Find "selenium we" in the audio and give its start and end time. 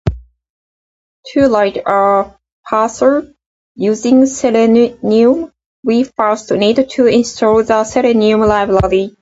4.25-6.05